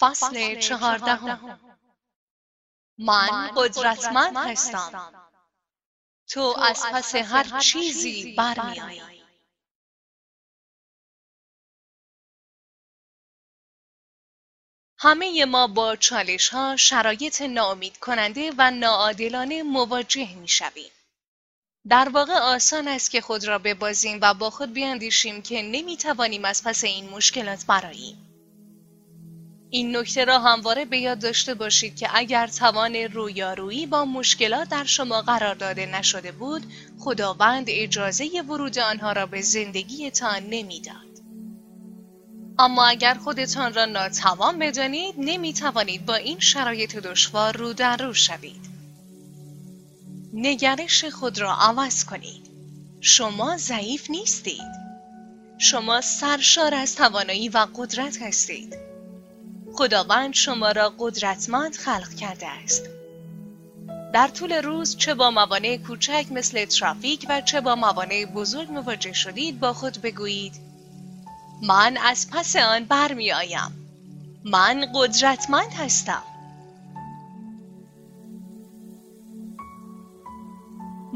فصل 0.00 0.60
چهاردهم 0.60 1.60
من 2.98 3.50
قدرتمند 3.56 4.36
هستم 4.36 5.12
تو 6.28 6.54
از 6.58 6.82
پس 6.92 7.14
هر 7.14 7.58
چیزی 7.58 8.34
برمیآیی 8.34 9.20
همه 15.02 15.44
ما 15.44 15.66
با 15.66 15.96
چالش 15.96 16.48
ها 16.48 16.76
شرایط 16.76 17.42
ناامید 17.42 17.98
کننده 17.98 18.52
و 18.58 18.70
ناعادلانه 18.70 19.62
مواجه 19.62 20.34
می 20.34 20.48
شویم. 20.48 20.90
در 21.88 22.08
واقع 22.08 22.32
آسان 22.32 22.88
است 22.88 23.10
که 23.10 23.20
خود 23.20 23.44
را 23.44 23.58
ببازیم 23.58 24.18
و 24.22 24.34
با 24.34 24.50
خود 24.50 24.72
بیاندیشیم 24.72 25.42
که 25.42 25.62
نمی 25.62 25.96
توانیم 25.96 26.44
از 26.44 26.64
پس 26.64 26.84
این 26.84 27.10
مشکلات 27.10 27.66
براییم. 27.66 28.29
این 29.70 29.96
نکته 29.96 30.24
را 30.24 30.38
همواره 30.38 30.84
به 30.84 30.98
یاد 30.98 31.18
داشته 31.18 31.54
باشید 31.54 31.96
که 31.96 32.08
اگر 32.14 32.46
توان 32.46 32.96
رویارویی 32.96 33.86
با 33.86 34.04
مشکلات 34.04 34.68
در 34.68 34.84
شما 34.84 35.22
قرار 35.22 35.54
داده 35.54 35.86
نشده 35.86 36.32
بود 36.32 36.62
خداوند 36.98 37.66
اجازه 37.68 38.42
ورود 38.48 38.78
آنها 38.78 39.12
را 39.12 39.26
به 39.26 39.40
زندگیتان 39.40 40.42
نمی‌داد. 40.50 41.10
اما 42.58 42.86
اگر 42.86 43.14
خودتان 43.14 43.74
را 43.74 43.84
ناتوان 43.84 44.58
بدانید 44.58 45.14
نمی 45.18 45.52
توانید 45.52 46.06
با 46.06 46.14
این 46.14 46.38
شرایط 46.38 46.96
دشوار 46.96 47.56
رو 47.56 47.72
در 47.72 47.96
رو 47.96 48.14
شوید. 48.14 48.70
نگرش 50.34 51.04
خود 51.04 51.38
را 51.38 51.54
عوض 51.54 52.04
کنید. 52.04 52.50
شما 53.00 53.56
ضعیف 53.56 54.10
نیستید. 54.10 54.80
شما 55.58 56.00
سرشار 56.00 56.74
از 56.74 56.96
توانایی 56.96 57.48
و 57.48 57.66
قدرت 57.74 58.22
هستید. 58.22 58.89
خداوند 59.80 60.34
شما 60.34 60.72
را 60.72 60.92
قدرتمند 60.98 61.76
خلق 61.76 62.14
کرده 62.14 62.46
است. 62.46 62.82
در 64.14 64.28
طول 64.28 64.52
روز 64.52 64.96
چه 64.96 65.14
با 65.14 65.30
موانع 65.30 65.76
کوچک 65.76 66.26
مثل 66.30 66.64
ترافیک 66.64 67.26
و 67.28 67.40
چه 67.40 67.60
با 67.60 67.74
موانع 67.74 68.24
بزرگ 68.24 68.70
مواجه 68.70 69.12
شدید 69.12 69.60
با 69.60 69.72
خود 69.72 70.02
بگویید 70.02 70.52
من 71.62 71.96
از 71.96 72.30
پس 72.30 72.56
آن 72.56 72.84
برمی 72.84 73.32
آیم. 73.32 73.88
من 74.44 74.86
قدرتمند 74.94 75.72
هستم. 75.72 76.22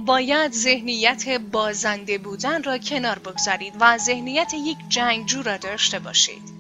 باید 0.07 0.53
ذهنیت 0.53 1.29
بازنده 1.29 2.19
بودن 2.19 2.63
را 2.63 2.79
کنار 2.79 3.19
بگذارید 3.19 3.75
و 3.81 3.99
ذهنیت 3.99 4.55
یک 4.55 4.79
جنگجو 4.89 5.43
را 5.43 5.57
داشته 5.57 5.99
باشید. 5.99 6.54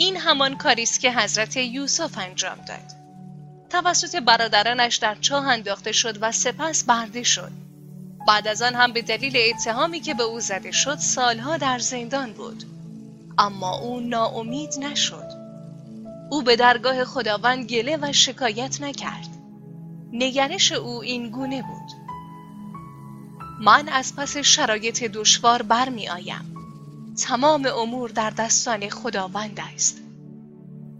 این 0.00 0.16
همان 0.16 0.56
کاری 0.56 0.82
است 0.82 1.00
که 1.00 1.12
حضرت 1.12 1.56
یوسف 1.56 2.18
انجام 2.18 2.58
داد. 2.68 2.92
توسط 3.70 4.16
برادرانش 4.16 4.96
در 4.96 5.14
چاه 5.14 5.46
انداخته 5.46 5.92
شد 5.92 6.18
و 6.20 6.32
سپس 6.32 6.84
برده 6.84 7.22
شد. 7.22 7.50
بعد 8.28 8.48
از 8.48 8.62
آن 8.62 8.74
هم 8.74 8.92
به 8.92 9.02
دلیل 9.02 9.36
اتهامی 9.36 10.00
که 10.00 10.14
به 10.14 10.22
او 10.22 10.40
زده 10.40 10.70
شد 10.70 10.98
سالها 10.98 11.56
در 11.56 11.78
زندان 11.78 12.32
بود. 12.32 12.64
اما 13.38 13.78
او 13.78 14.00
ناامید 14.00 14.78
نشد. 14.78 15.28
او 16.30 16.42
به 16.42 16.56
درگاه 16.56 17.04
خداوند 17.04 17.64
گله 17.64 17.98
و 18.02 18.12
شکایت 18.12 18.80
نکرد. 18.80 19.28
نگرش 20.12 20.72
او 20.72 21.02
این 21.02 21.30
گونه 21.30 21.62
بود. 21.62 21.90
من 23.60 23.88
از 23.88 24.16
پس 24.16 24.36
شرایط 24.36 25.04
دشوار 25.04 25.62
برمی 25.62 26.08
آیم 26.08 26.59
تمام 27.22 27.66
امور 27.66 28.10
در 28.10 28.30
دستان 28.30 28.88
خداوند 28.88 29.60
است 29.74 29.98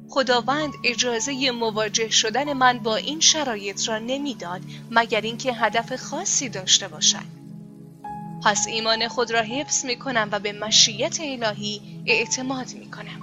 خداوند 0.09 0.73
اجازه 0.85 1.51
مواجه 1.51 2.11
شدن 2.11 2.53
من 2.53 2.79
با 2.79 2.97
این 2.97 3.21
شرایط 3.21 3.89
را 3.89 3.99
نمی‌داد 3.99 4.61
مگر 4.91 5.21
اینکه 5.21 5.53
هدف 5.53 5.97
خاصی 5.97 6.49
داشته 6.49 6.89
باشد 6.89 7.41
پس 8.45 8.67
ایمان 8.69 9.09
خود 9.09 9.31
را 9.31 9.41
حفظ 9.43 9.85
می 9.85 9.97
کنم 9.97 10.29
و 10.33 10.39
به 10.39 10.53
مشیت 10.53 11.19
الهی 11.21 12.03
اعتماد 12.07 12.75
می 12.75 12.91
کنم. 12.91 13.21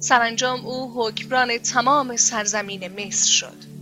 سرانجام 0.00 0.66
او 0.66 0.92
حکمران 0.94 1.58
تمام 1.58 2.16
سرزمین 2.16 2.88
مصر 2.88 3.28
شد. 3.28 3.75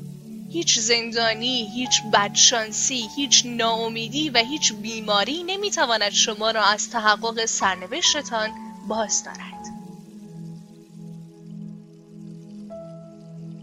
هیچ 0.54 0.78
زندانی، 0.78 1.70
هیچ 1.74 2.02
بدشانسی، 2.12 3.08
هیچ 3.16 3.42
ناامیدی 3.46 4.30
و 4.30 4.38
هیچ 4.38 4.72
بیماری 4.72 5.42
نمی‌تواند 5.42 6.10
شما 6.10 6.50
را 6.50 6.64
از 6.64 6.90
تحقق 6.90 7.44
سرنوشتتان 7.44 8.50
باز 8.88 9.24
دارد. 9.24 9.64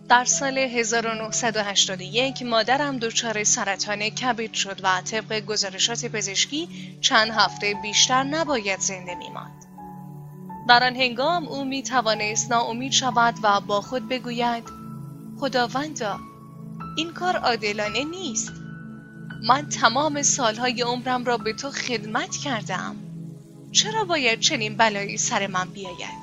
در 0.10 0.26
سال 0.26 0.58
1981 0.58 2.44
مادرم 2.44 2.98
دچار 2.98 3.44
سرطان 3.44 4.10
کبد 4.10 4.54
شد 4.54 4.80
و 4.84 5.02
طبق 5.02 5.40
گزارشات 5.40 6.06
پزشکی 6.06 6.68
چند 7.02 7.32
هفته 7.32 7.76
بیشتر 7.82 8.24
نباید 8.24 8.80
زنده 8.80 9.16
میماند. 9.16 9.66
در 10.68 10.84
آن 10.84 10.96
هنگام 10.96 11.48
او 11.48 11.64
می 11.64 11.84
توانست 11.84 12.52
ناامید 12.52 12.92
شود 12.92 13.36
و 13.44 13.60
با 13.60 13.82
خود 13.82 14.10
بگوید 14.10 14.64
خداوندا 15.40 16.20
این 16.96 17.14
کار 17.14 17.36
عادلانه 17.36 18.04
نیست. 18.04 18.52
من 19.44 19.70
تمام 19.70 20.22
سالهای 20.22 20.82
عمرم 20.82 21.26
را 21.26 21.38
به 21.38 21.54
تو 21.54 21.72
خدمت 21.72 22.36
کردم. 22.36 22.96
چرا 23.72 24.04
باید 24.04 24.40
چنین 24.40 24.78
بلایی 24.78 25.18
سر 25.18 25.48
من 25.48 25.70
بیاید؟ 25.70 26.22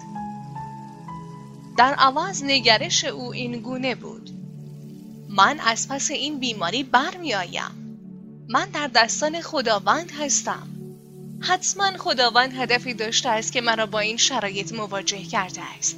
در 1.77 1.95
عوض 1.95 2.43
نگرش 2.45 3.05
او 3.05 3.33
این 3.33 3.61
گونه 3.61 3.95
بود. 3.95 4.31
من 5.29 5.61
از 5.61 5.89
پس 5.89 6.11
این 6.11 6.39
بیماری 6.39 6.83
برمیآیم. 6.83 7.71
من 8.49 8.69
در 8.71 8.91
دستان 8.95 9.41
خداوند 9.41 10.11
هستم. 10.11 10.69
حتما 11.41 11.99
خداوند 11.99 12.53
هدفی 12.55 12.95
داشته 12.95 13.29
است 13.29 13.53
که 13.53 13.61
مرا 13.61 13.87
با 13.87 13.99
این 13.99 14.17
شرایط 14.17 14.73
مواجه 14.73 15.23
کرده 15.23 15.61
است. 15.79 15.97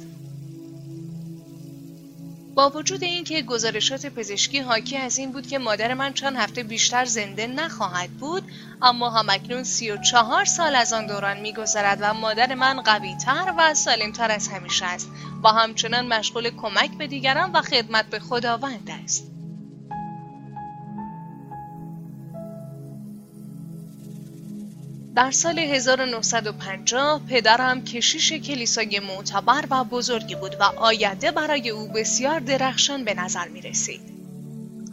با 2.55 2.69
وجود 2.69 3.03
اینکه 3.03 3.41
گزارشات 3.41 4.05
پزشکی 4.05 4.59
حاکی 4.59 4.97
از 4.97 5.17
این 5.17 5.31
بود 5.31 5.47
که 5.47 5.59
مادر 5.59 5.93
من 5.93 6.13
چند 6.13 6.35
هفته 6.35 6.63
بیشتر 6.63 7.05
زنده 7.05 7.47
نخواهد 7.47 8.09
بود 8.09 8.43
اما 8.81 9.09
همکنون 9.09 9.63
سی 9.63 9.91
و 9.91 9.97
چهار 9.97 10.45
سال 10.45 10.75
از 10.75 10.93
آن 10.93 11.05
دوران 11.05 11.39
میگذرد 11.39 11.97
و 12.01 12.13
مادر 12.13 12.55
من 12.55 12.81
قویتر 12.81 13.53
و 13.57 13.73
سالمتر 13.73 14.31
از 14.31 14.47
همیشه 14.47 14.85
است. 14.85 15.09
و 15.43 15.47
همچنان 15.47 16.07
مشغول 16.07 16.49
کمک 16.49 16.97
به 16.97 17.07
دیگران 17.07 17.51
و 17.51 17.61
خدمت 17.61 18.05
به 18.05 18.19
خداوند 18.19 18.89
است. 19.03 19.40
در 25.15 25.31
سال 25.31 25.59
1950 25.59 27.21
پدرم 27.29 27.83
کشیش 27.83 28.33
کلیسای 28.33 28.99
معتبر 28.99 29.65
و 29.69 29.83
بزرگی 29.83 30.35
بود 30.35 30.55
و 30.59 30.63
آینده 30.63 31.31
برای 31.31 31.69
او 31.69 31.87
بسیار 31.87 32.39
درخشان 32.39 33.03
به 33.03 33.13
نظر 33.13 33.47
می 33.47 33.61
رسید. 33.61 34.01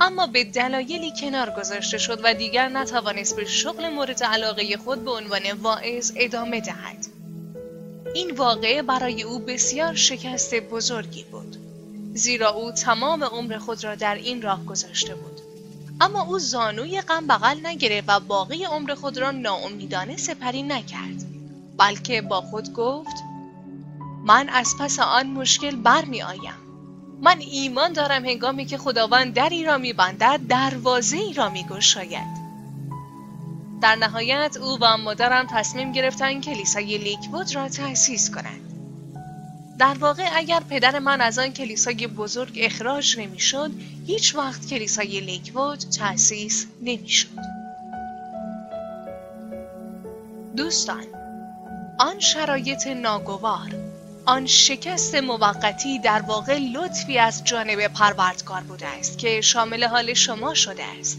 اما 0.00 0.26
به 0.26 0.44
دلایلی 0.44 1.12
کنار 1.20 1.50
گذاشته 1.50 1.98
شد 1.98 2.20
و 2.24 2.34
دیگر 2.34 2.68
نتوانست 2.68 3.36
به 3.36 3.44
شغل 3.44 3.88
مورد 3.88 4.22
علاقه 4.22 4.76
خود 4.76 5.04
به 5.04 5.10
عنوان 5.10 5.52
واعظ 5.62 6.12
ادامه 6.16 6.60
دهد. 6.60 7.06
این 8.14 8.30
واقعه 8.30 8.82
برای 8.82 9.22
او 9.22 9.38
بسیار 9.38 9.94
شکست 9.94 10.54
بزرگی 10.54 11.24
بود. 11.24 11.56
زیرا 12.14 12.50
او 12.50 12.72
تمام 12.72 13.24
عمر 13.24 13.58
خود 13.58 13.84
را 13.84 13.94
در 13.94 14.14
این 14.14 14.42
راه 14.42 14.64
گذاشته 14.64 15.14
بود. 15.14 15.47
اما 16.00 16.22
او 16.22 16.38
زانوی 16.38 17.00
غم 17.00 17.26
بغل 17.26 17.66
نگرفت 17.66 18.08
و 18.08 18.20
باقی 18.20 18.64
عمر 18.64 18.94
خود 18.94 19.18
را 19.18 19.30
ناامیدانه 19.30 20.16
سپری 20.16 20.62
نکرد 20.62 21.24
بلکه 21.76 22.22
با 22.22 22.40
خود 22.40 22.72
گفت 22.72 23.16
من 24.24 24.48
از 24.48 24.74
پس 24.80 24.98
آن 24.98 25.26
مشکل 25.26 25.76
برمی 25.76 26.22
آیم 26.22 26.68
من 27.22 27.38
ایمان 27.38 27.92
دارم 27.92 28.24
هنگامی 28.24 28.64
که 28.66 28.78
خداوند 28.78 29.34
دری 29.34 29.64
را 29.64 29.78
میبندد 29.78 30.40
دروازه 30.48 31.16
ای 31.16 31.32
را 31.32 31.48
میگشاید. 31.48 32.38
در 33.80 33.96
نهایت 33.96 34.56
او 34.56 34.78
و 34.80 34.96
مادرم 34.96 35.46
تصمیم 35.50 35.92
گرفتند 35.92 36.44
کلیسای 36.44 36.98
لیکوود 36.98 37.54
را 37.54 37.68
تأسیس 37.68 38.30
کنند. 38.30 38.67
در 39.78 39.96
واقع 40.00 40.28
اگر 40.34 40.60
پدر 40.60 40.98
من 40.98 41.20
از 41.20 41.38
آن 41.38 41.52
کلیسای 41.52 42.06
بزرگ 42.06 42.58
اخراج 42.62 43.18
نمی‌شد 43.18 43.70
هیچ 44.06 44.34
وقت 44.34 44.66
کلیسای 44.66 45.20
لیکوود 45.20 45.78
تأسیس 45.78 46.66
نمی‌شد. 46.82 47.28
دوستان 50.56 51.04
آن 51.98 52.20
شرایط 52.20 52.86
ناگوار 52.86 53.74
آن 54.26 54.46
شکست 54.46 55.14
موقتی 55.14 55.98
در 55.98 56.22
واقع 56.22 56.58
لطفی 56.58 57.18
از 57.18 57.44
جانب 57.44 57.88
پروردگار 57.88 58.60
بوده 58.60 58.86
است 58.86 59.18
که 59.18 59.40
شامل 59.40 59.84
حال 59.84 60.14
شما 60.14 60.54
شده 60.54 60.84
است. 61.00 61.18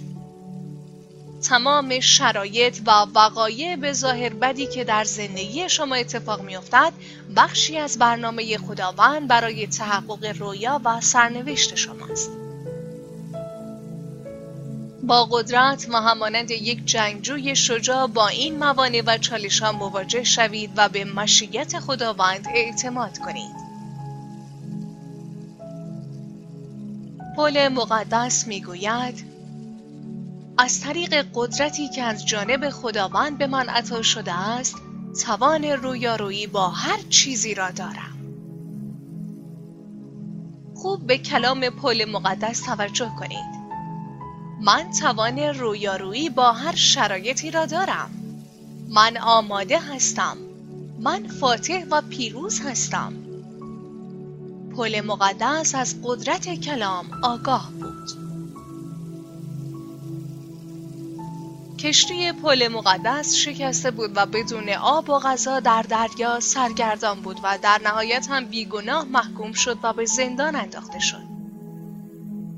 تمام 1.44 2.00
شرایط 2.00 2.80
و 2.88 2.92
وقایع 2.92 3.76
به 3.76 3.94
ظاهر 3.94 4.34
بدی 4.34 4.68
که 4.68 4.84
در 4.84 5.04
زندگی 5.04 5.70
شما 5.70 5.96
اتفاق 5.96 6.42
میافتد 6.42 6.94
بخشی 7.36 7.78
از 7.78 7.98
برنامه 7.98 8.58
خداوند 8.58 9.28
برای 9.28 9.68
تحقق 9.68 10.36
رویا 10.40 10.82
و 10.86 11.02
سرنوشت 11.02 11.76
شماست. 11.76 12.32
با 15.04 15.26
قدرت 15.26 15.88
و 15.90 16.02
همانند 16.02 16.52
یک 16.52 16.86
جنگجوی 16.86 17.56
شجاع 17.56 18.08
با 18.08 18.28
این 18.28 18.60
موانع 18.60 19.02
و 19.06 19.18
چالش 19.18 19.60
ها 19.60 19.72
مواجه 19.72 20.24
شوید 20.24 20.72
و 20.76 20.90
به 20.90 21.06
مشیت 21.06 21.80
خداوند 21.80 22.48
اعتماد 22.56 23.18
کنید. 23.18 23.70
پول 27.36 27.68
مقدس 27.68 28.48
می‌گوید 28.48 29.29
از 30.62 30.82
طریق 30.82 31.26
قدرتی 31.34 31.90
که 31.90 32.04
از 32.04 32.26
جانب 32.26 32.70
خداوند 32.70 33.38
به 33.38 33.48
من 33.48 33.70
عطا 33.70 34.02
شده 34.02 34.34
است 34.34 34.76
توان 35.26 35.64
رویارویی 35.64 36.48
با 36.48 36.70
هر 36.70 37.00
چیزی 37.10 37.54
را 37.54 37.72
دارم. 37.72 38.18
خوب 40.76 41.08
به 41.08 41.18
کلام 41.18 41.70
پل 41.70 42.06
مقدس 42.12 42.62
توجه 42.62 43.12
کنید. 43.20 43.60
من 44.62 44.92
توان 45.00 45.40
رویارویی 45.40 46.30
با 46.30 46.52
هر 46.52 46.76
شرایطی 46.76 47.52
را 47.52 47.66
دارم. 47.66 48.10
من 48.90 49.18
آماده 49.18 49.80
هستم. 49.80 50.38
من 51.00 51.28
فاتح 51.28 51.86
و 51.92 52.02
پیروز 52.02 52.62
هستم. 52.62 53.14
پل 54.76 55.02
مقدس 55.02 55.76
از 55.76 55.96
قدرت 56.04 56.54
کلام 56.54 57.06
آگاه 57.24 57.72
بود. 57.72 58.29
کشتی 61.80 62.32
پل 62.32 62.68
مقدس 62.68 63.36
شکسته 63.36 63.92
بود 63.92 64.12
و 64.16 64.26
بدون 64.26 64.70
آب 64.70 65.10
و 65.10 65.20
غذا 65.20 65.60
در 65.60 65.82
دریا 65.82 66.40
سرگردان 66.40 67.22
بود 67.22 67.40
و 67.44 67.58
در 67.62 67.82
نهایت 67.84 68.28
هم 68.30 68.46
بیگناه 68.46 69.04
محکوم 69.04 69.54
شد 69.54 69.78
و 69.84 69.94
به 69.94 70.06
زندان 70.06 70.56
انداخته 70.56 71.00
شد. 71.00 71.24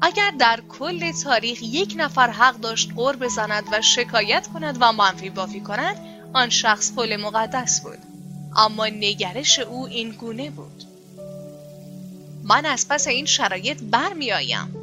اگر 0.02 0.32
در 0.40 0.60
کل 0.70 1.12
تاریخ 1.12 1.60
یک 1.62 1.96
نفر 1.98 2.30
حق 2.30 2.56
داشت 2.56 2.92
قور 2.96 3.16
بزند 3.16 3.64
و 3.72 3.82
شکایت 3.82 4.48
کند 4.48 4.78
و 4.80 4.92
منفی 4.92 5.30
بافی 5.30 5.60
کند 5.60 5.98
آن 6.34 6.50
شخص 6.50 6.92
پل 6.92 7.18
مقدس 7.18 7.82
بود. 7.82 8.00
اما 8.58 8.86
نگرش 8.86 9.60
او 9.60 9.88
این 9.88 10.10
گونه 10.10 10.50
بود. 10.50 10.84
من 12.44 12.66
از 12.66 12.88
پس 12.88 13.08
این 13.08 13.26
شرایط 13.26 13.82
برمیآیم. 13.82 14.76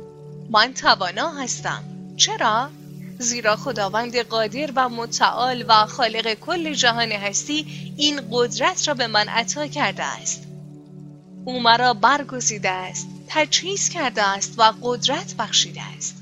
من 0.50 0.74
توانا 0.74 1.30
هستم. 1.30 1.82
چرا؟ 2.16 2.70
زیرا 3.18 3.56
خداوند 3.56 4.16
قادر 4.16 4.72
و 4.74 4.88
متعال 4.88 5.64
و 5.68 5.86
خالق 5.86 6.34
کل 6.34 6.74
جهان 6.74 7.12
هستی 7.12 7.94
این 7.98 8.28
قدرت 8.32 8.88
را 8.88 8.94
به 8.94 9.06
من 9.06 9.28
عطا 9.28 9.66
کرده 9.66 10.04
است. 10.04 10.42
او 11.44 11.60
مرا 11.60 11.94
برگزیده 11.94 12.70
است 12.70 13.06
تجهیز 13.28 13.88
کرده 13.88 14.22
است 14.22 14.54
و 14.58 14.72
قدرت 14.82 15.34
بخشیده 15.34 15.82
است. 15.82 16.14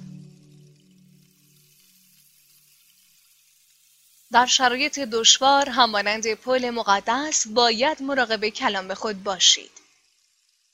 در 4.33 4.47
شرایط 4.47 4.99
دشوار 4.99 5.71
همانند 5.71 6.35
پل 6.35 6.71
مقدس 6.71 7.47
باید 7.47 8.03
مراقب 8.03 8.49
کلام 8.49 8.95
خود 8.95 9.23
باشید. 9.23 9.71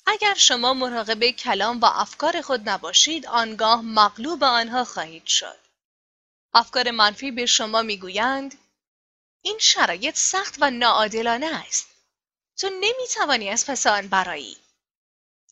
اگر 0.07 0.35
شما 0.35 0.75
مراقب 0.75 1.31
کلام 1.31 1.81
و 1.81 1.85
افکار 1.85 2.41
خود 2.41 2.69
نباشید 2.69 3.27
آنگاه 3.27 3.83
مغلوب 3.83 4.45
آنها 4.45 4.85
خواهید 4.85 5.27
شد. 5.27 5.62
افکار 6.55 6.91
منفی 6.91 7.31
به 7.31 7.47
شما 7.47 7.83
می‌گویند 7.83 8.59
این 9.43 9.59
شرایط 9.59 10.17
سخت 10.17 10.57
و 10.61 10.71
ناعادلانه 10.71 11.47
است. 11.47 11.87
تو 12.57 12.71
نمی‌توانی 12.71 13.51
از 13.51 13.67
پس 13.67 13.87
آن 13.87 14.09
برایی. 14.09 14.57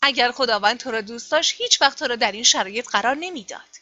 اگر 0.03 0.33
خداوند 0.33 0.79
تو 0.79 0.91
را 0.91 1.01
دوست 1.01 1.31
داشت 1.31 1.55
هیچ 1.61 1.83
وقت 1.83 1.99
تو 1.99 2.07
را 2.07 2.17
در 2.17 2.33
این 2.33 2.43
شرایط 2.43 2.89
قرار 2.89 3.15
نمی‌داد. 3.15 3.80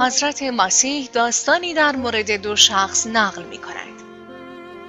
حضرت 0.00 0.42
مسیح 0.42 1.08
داستانی 1.12 1.74
در 1.74 1.96
مورد 1.96 2.30
دو 2.30 2.56
شخص 2.56 3.06
نقل 3.06 3.42
می 3.42 3.58
کند. 3.58 4.02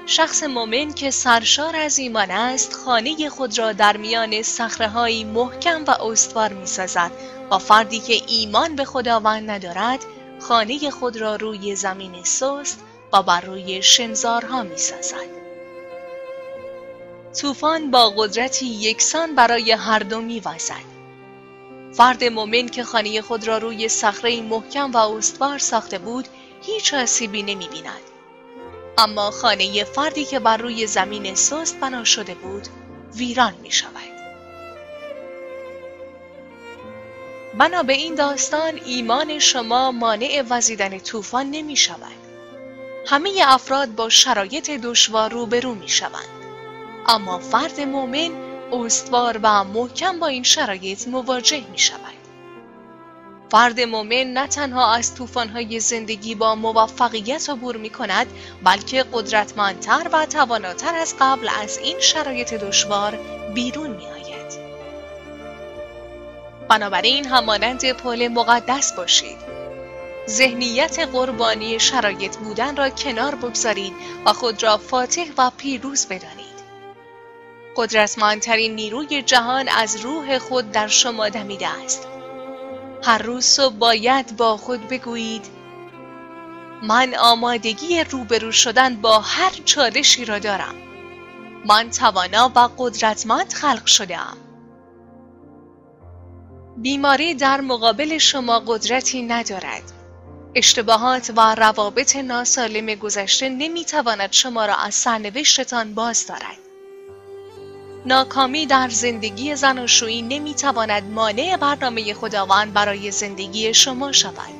شخص 0.05 0.43
مؤمن 0.43 0.93
که 0.93 1.11
سرشار 1.11 1.75
از 1.75 1.99
ایمان 1.99 2.31
است 2.31 2.73
خانه 2.73 3.29
خود 3.29 3.59
را 3.59 3.73
در 3.73 3.97
میان 3.97 4.41
صخره‌های 4.41 5.23
محکم 5.23 5.83
و 5.87 5.91
استوار 5.91 6.53
می 6.53 6.65
سازد 6.65 7.11
و 7.51 7.57
فردی 7.57 7.99
که 7.99 8.21
ایمان 8.27 8.75
به 8.75 8.85
خداوند 8.85 9.49
ندارد 9.49 9.99
خانه 10.39 10.89
خود 10.89 11.17
را 11.17 11.35
روی 11.35 11.75
زمین 11.75 12.23
سست 12.23 12.79
و 13.13 13.23
بر 13.23 13.41
روی 13.41 13.81
شنزارها 13.81 14.63
می 14.63 14.77
سازد. 14.77 15.29
طوفان 17.41 17.91
با 17.91 18.09
قدرتی 18.09 18.65
یکسان 18.65 19.35
برای 19.35 19.71
هر 19.71 19.99
دو 19.99 20.21
می 20.21 20.39
وزد. 20.39 20.88
فرد 21.93 22.23
مؤمن 22.23 22.67
که 22.69 22.83
خانه 22.83 23.21
خود 23.21 23.47
را 23.47 23.57
روی 23.57 23.89
صخره 23.89 24.41
محکم 24.41 24.91
و 24.91 24.97
استوار 24.97 25.57
ساخته 25.57 25.97
بود 25.97 26.27
هیچ 26.61 26.93
آسیبی 26.93 27.43
نمی 27.43 27.67
بیند. 27.67 28.01
اما 28.97 29.31
خانه 29.31 29.83
فردی 29.83 30.25
که 30.25 30.39
بر 30.39 30.57
روی 30.57 30.87
زمین 30.87 31.35
سست 31.35 31.79
بنا 31.79 32.03
شده 32.03 32.33
بود 32.33 32.67
ویران 33.15 33.53
می 33.63 33.71
شود. 33.71 34.19
بنا 37.57 37.83
به 37.83 37.93
این 37.93 38.15
داستان 38.15 38.79
ایمان 38.85 39.39
شما 39.39 39.91
مانع 39.91 40.43
وزیدن 40.49 40.99
طوفان 40.99 41.51
نمی 41.51 41.75
شود. 41.75 42.19
همه 43.07 43.31
افراد 43.45 43.95
با 43.95 44.09
شرایط 44.09 44.71
دشوار 44.71 45.31
روبرو 45.31 45.75
می 45.75 45.89
شوند. 45.89 46.29
اما 47.07 47.39
فرد 47.39 47.81
مؤمن 47.81 48.48
استوار 48.73 49.39
و 49.43 49.63
محکم 49.63 50.19
با 50.19 50.27
این 50.27 50.43
شرایط 50.43 51.07
مواجه 51.07 51.63
می 51.71 51.77
شود. 51.77 52.19
فرد 53.51 53.81
مؤمن 53.81 54.33
نه 54.33 54.47
تنها 54.47 54.93
از 54.93 55.15
طوفان‌های 55.15 55.79
زندگی 55.79 56.35
با 56.35 56.55
موفقیت 56.55 57.49
عبور 57.49 57.77
می 57.77 57.89
کند 57.89 58.27
بلکه 58.63 59.05
قدرتمندتر 59.13 60.09
و 60.13 60.25
تواناتر 60.25 60.95
از 60.95 61.15
قبل 61.19 61.49
از 61.61 61.77
این 61.77 61.99
شرایط 61.99 62.53
دشوار 62.53 63.19
بیرون 63.53 63.89
می 63.89 64.05
آید. 64.05 64.59
بنابراین 66.69 67.25
همانند 67.25 67.91
پل 67.91 68.27
مقدس 68.27 68.93
باشید. 68.93 69.37
ذهنیت 70.27 70.99
قربانی 70.99 71.79
شرایط 71.79 72.37
بودن 72.37 72.75
را 72.75 72.89
کنار 72.89 73.35
بگذارید 73.35 73.93
و 74.25 74.33
خود 74.33 74.63
را 74.63 74.77
فاتح 74.77 75.25
و 75.37 75.51
پیروز 75.57 76.05
بدانید. 76.05 76.38
قدرتمندترین 77.79 78.75
نیروی 78.75 79.21
جهان 79.21 79.67
از 79.67 79.95
روح 79.95 80.37
خود 80.37 80.71
در 80.71 80.87
شما 80.87 81.29
دمیده 81.29 81.67
است. 81.67 82.07
هر 83.03 83.17
روز 83.17 83.45
صبح 83.45 83.75
باید 83.75 84.37
با 84.37 84.57
خود 84.57 84.87
بگویید 84.87 85.45
من 86.83 87.15
آمادگی 87.15 88.03
روبرو 88.03 88.51
شدن 88.51 88.95
با 88.95 89.19
هر 89.19 89.51
چالشی 89.65 90.25
را 90.25 90.39
دارم. 90.39 90.75
من 91.65 91.89
توانا 91.89 92.51
و 92.55 92.69
قدرتمند 92.77 93.53
خلق 93.53 93.85
شدم 93.85 94.37
بیماری 96.77 97.33
در 97.33 97.61
مقابل 97.61 98.17
شما 98.17 98.59
قدرتی 98.59 99.21
ندارد. 99.21 99.83
اشتباهات 100.55 101.31
و 101.35 101.55
روابط 101.55 102.15
ناسالم 102.15 102.95
گذشته 102.95 103.49
نمی‌تواند 103.49 104.31
شما 104.31 104.65
را 104.65 104.75
از 104.75 104.95
سرنوشتتان 104.95 105.93
باز 105.93 106.27
دارد. 106.27 106.68
ناکامی 108.05 108.65
در 108.65 108.89
زندگی 108.89 109.55
زناشویی 109.55 110.21
نمی‌تواند 110.21 111.03
مانع 111.03 111.57
برنامه 111.57 112.13
خداوند 112.13 112.73
برای 112.73 113.11
زندگی 113.11 113.73
شما 113.73 114.11
شود. 114.11 114.53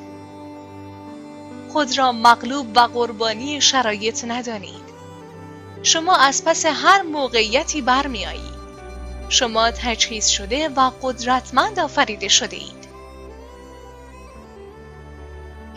خود 1.74 1.98
را 1.98 2.12
مغلوب 2.12 2.68
و 2.76 2.80
قربانی 2.80 3.62
شرایط 3.62 4.26
ندانید. 4.28 4.90
شما 5.84 6.16
از 6.16 6.46
پس 6.46 6.66
هر 6.66 7.02
موقعیتی 7.02 7.82
برمیآیید. 7.82 8.60
شما 9.30 9.72
تجهیز 9.72 10.28
شده 10.28 10.70
و 10.70 10.92
قدرتمند 11.02 11.80
آفریده 11.80 12.28
شده 12.28 12.58
اید. 12.58 12.90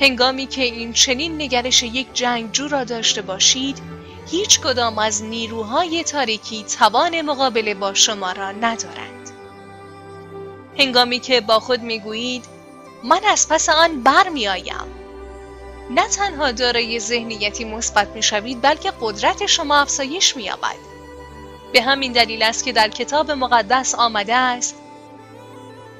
هنگامی 0.00 0.46
که 0.46 0.62
این 0.62 0.92
چنین 0.92 1.42
نگرش 1.42 1.82
یک 1.82 2.06
جنگجو 2.14 2.68
را 2.68 2.84
داشته 2.84 3.22
باشید 3.22 3.78
هیچ 4.26 4.60
کدام 4.60 4.98
از 4.98 5.22
نیروهای 5.22 6.04
تاریکی 6.04 6.64
توان 6.64 7.22
مقابله 7.22 7.74
با 7.74 7.94
شما 7.94 8.32
را 8.32 8.52
ندارند. 8.52 9.30
هنگامی 10.78 11.20
که 11.20 11.40
با 11.40 11.60
خود 11.60 11.80
می‌گویید 11.80 12.44
من 13.04 13.20
از 13.28 13.48
پس 13.48 13.68
آن 13.68 14.02
برمیآیم. 14.02 14.86
نه 15.90 16.08
تنها 16.08 16.52
دارای 16.52 17.00
ذهنیتی 17.00 17.64
مثبت 17.64 18.08
می‌شوید 18.08 18.62
بلکه 18.62 18.92
قدرت 19.00 19.46
شما 19.46 19.76
افزایش 19.76 20.36
مییابد. 20.36 20.76
به 21.72 21.82
همین 21.82 22.12
دلیل 22.12 22.42
است 22.42 22.64
که 22.64 22.72
در 22.72 22.88
کتاب 22.88 23.30
مقدس 23.30 23.94
آمده 23.94 24.34
است 24.34 24.74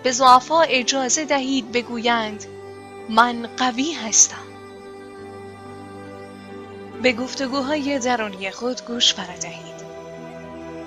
به 0.03 0.11
زعفا 0.13 0.61
اجازه 0.61 1.25
دهید 1.25 1.73
بگویند 1.73 2.45
من 3.09 3.49
قوی 3.57 3.93
هستم. 3.93 4.52
به 7.03 7.13
گفتگوهای 7.13 7.99
درونی 7.99 8.51
خود 8.51 8.87
گوش 8.87 9.15
دهید 9.15 9.83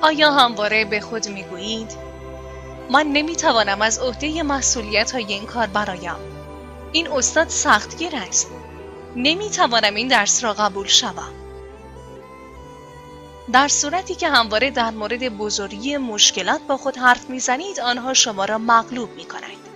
آیا 0.02 0.32
همواره 0.32 0.86
به 0.86 1.00
خود 1.00 1.28
می‌گویید؟ 1.28 1.92
من 2.92 3.08
نمی‌توانم 3.08 3.82
از 3.82 4.00
عهده 4.00 4.44
مسئولیت 4.44 5.12
های 5.12 5.26
این 5.34 5.46
کار 5.46 5.68
برایم. 5.68 6.16
این 6.92 7.12
استاد 7.12 7.50
سختگیر 7.50 8.16
است. 8.16 8.52
نمی‌توانم 9.16 9.96
این 9.96 10.08
درس 10.08 10.44
را 10.44 10.54
قبول 10.54 10.88
شوم. 10.88 11.34
در 13.52 13.68
صورتی 13.68 14.16
که 14.16 14.30
همواره 14.30 14.72
در 14.72 14.92
مورد 14.92 15.38
بزرگی 15.38 15.98
مشکلات 15.98 16.62
با 16.68 16.78
خود 16.78 16.98
حرف 16.98 17.30
می‌زنید 17.30 17.80
آنها 17.80 18.14
شما 18.14 18.46
را 18.46 18.58
مغلوب 18.58 19.10
می 19.16 19.26
کنند. 19.26 19.70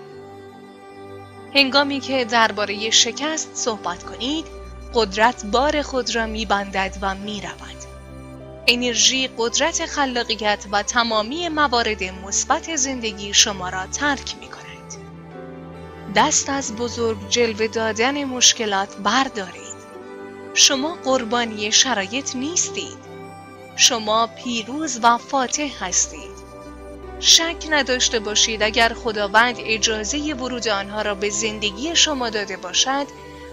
هنگامی 1.56 2.00
که 2.00 2.26
درباره 2.26 2.90
شکست 2.90 3.50
صحبت 3.54 4.04
کنید 4.04 4.59
قدرت 4.94 5.46
بار 5.46 5.82
خود 5.82 6.16
را 6.16 6.26
میبندد 6.26 6.98
و 7.02 7.16
می‌رود 7.16 7.80
انرژی 8.68 9.30
قدرت 9.38 9.86
خلاقیت 9.86 10.66
و 10.72 10.84
تمامی 10.84 11.50
موارد 11.50 12.04
مثبت 12.04 12.76
زندگی 12.76 13.34
شما 13.34 13.70
را 13.70 13.88
ترک 13.88 14.36
می 14.42 14.48
کند. 14.48 14.70
دست 16.16 16.50
از 16.50 16.76
بزرگ 16.76 17.30
جلوه 17.30 17.68
دادن 17.68 18.24
مشکلات 18.24 18.98
بردارید. 18.98 19.80
شما 20.54 20.98
قربانی 21.04 21.72
شرایط 21.72 22.36
نیستید. 22.36 23.10
شما 23.76 24.28
پیروز 24.28 25.00
و 25.04 25.18
فاتح 25.18 25.70
هستید. 25.80 26.40
شک 27.20 27.68
نداشته 27.70 28.20
باشید 28.20 28.64
اگر 28.64 28.94
خداوند 28.94 29.56
اجازه 29.60 30.18
ورود 30.34 30.68
آنها 30.68 31.02
را 31.02 31.16
به 31.16 31.30
زندگی 31.30 31.96
شما 31.96 32.30
داده 32.30 32.58
باشد 32.58 33.08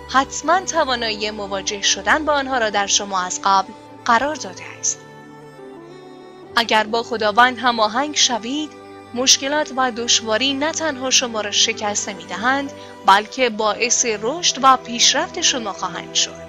حتما 0.09 0.61
توانایی 0.61 1.31
مواجه 1.31 1.83
شدن 1.83 2.25
با 2.25 2.33
آنها 2.33 2.59
را 2.59 2.71
در 2.71 2.87
شما 2.87 3.23
از 3.23 3.41
قبل 3.45 3.73
قرار 4.05 4.35
داده 4.35 4.63
است. 4.81 4.99
اگر 6.57 6.85
با 6.85 7.03
خداوند 7.03 7.59
هماهنگ 7.59 8.17
شوید 8.17 8.71
مشکلات 9.15 9.73
و 9.77 9.93
دشواری 9.93 10.55
نه 10.55 10.73
تنها 10.73 11.11
شما 11.11 11.41
را 11.41 11.51
شکست 11.51 12.09
می 12.09 12.25
دهند 12.25 12.73
بلکه 13.07 13.51
باعث 13.51 14.07
رشد 14.23 14.59
و 14.63 14.77
پیشرفت 14.77 15.41
شما 15.41 15.73
خواهند 15.73 16.15
شد. 16.15 16.46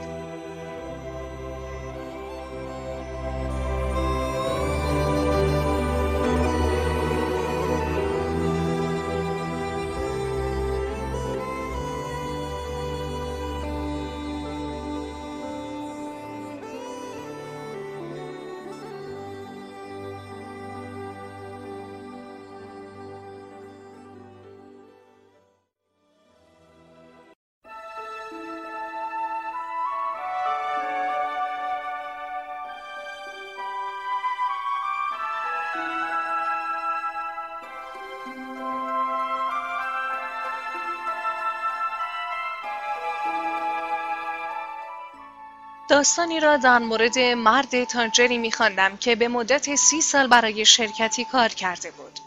داستانی 45.97 46.39
را 46.39 46.57
در 46.57 46.79
مورد 46.79 47.19
مرد 47.19 47.83
تاجری 47.83 48.37
میخواندم 48.37 48.97
که 48.97 49.15
به 49.15 49.27
مدت 49.27 49.75
سی 49.75 50.01
سال 50.01 50.27
برای 50.27 50.65
شرکتی 50.65 51.25
کار 51.25 51.49
کرده 51.49 51.91
بود. 51.91 52.19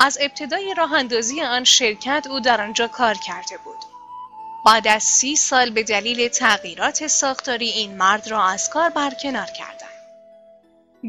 از 0.00 0.18
ابتدای 0.20 0.74
راه 0.74 0.92
اندازی 0.92 1.42
آن 1.42 1.64
شرکت 1.64 2.26
او 2.30 2.40
در 2.40 2.60
آنجا 2.60 2.88
کار 2.88 3.14
کرده 3.14 3.58
بود. 3.64 3.76
بعد 4.66 4.88
از 4.88 5.02
سی 5.02 5.36
سال 5.36 5.70
به 5.70 5.82
دلیل 5.82 6.28
تغییرات 6.28 7.06
ساختاری 7.06 7.68
این 7.68 7.96
مرد 7.96 8.28
را 8.28 8.44
از 8.44 8.70
کار 8.70 8.90
برکنار 8.90 9.46
کردند. 9.46 10.02